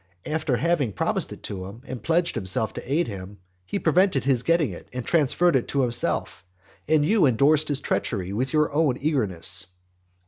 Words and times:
After 0.25 0.57
having 0.57 0.93
promised 0.93 1.31
it 1.31 1.43
to 1.43 1.65
him, 1.65 1.81
and 1.85 2.01
pledged 2.01 2.33
himself 2.33 2.73
to 2.73 2.91
aid 2.91 3.07
him, 3.07 3.37
he 3.67 3.77
prevented 3.77 4.23
his 4.23 4.41
getting 4.41 4.71
it, 4.71 4.87
and 4.91 5.05
transferred 5.05 5.55
it 5.55 5.67
to 5.67 5.81
himself. 5.81 6.43
And 6.89 7.05
you 7.05 7.27
endorsed 7.27 7.67
his 7.67 7.81
treachery 7.81 8.33
with 8.33 8.51
your 8.51 8.73
own 8.73 8.97
eagerness. 8.99 9.67